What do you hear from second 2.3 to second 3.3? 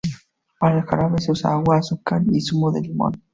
y zumo de limón.